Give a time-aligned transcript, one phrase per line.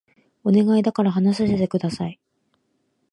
[0.43, 2.19] お願いだから話させて下さい